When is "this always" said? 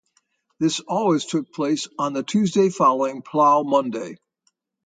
0.59-1.25